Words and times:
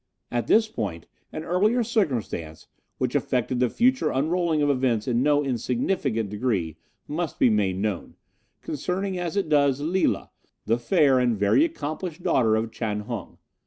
"At 0.31 0.47
this 0.47 0.67
point 0.67 1.05
an 1.31 1.43
earlier 1.43 1.83
circumstance, 1.83 2.65
which 2.97 3.13
affected 3.13 3.59
the 3.59 3.69
future 3.69 4.09
unrolling 4.09 4.63
of 4.63 4.69
events 4.71 5.05
to 5.05 5.13
no 5.13 5.43
insignificant 5.43 6.31
degree, 6.31 6.77
must 7.07 7.37
be 7.37 7.51
made 7.51 7.77
known, 7.77 8.15
concerning 8.63 9.19
as 9.19 9.37
it 9.37 9.47
does 9.47 9.79
Lila, 9.79 10.31
the 10.65 10.79
fair 10.79 11.19
and 11.19 11.37
very 11.37 11.63
accomplished 11.63 12.23
daughter 12.23 12.55
of 12.55 12.71
Chan 12.71 13.01
Hung. 13.01 13.37